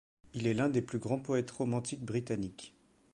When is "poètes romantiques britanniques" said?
1.19-2.75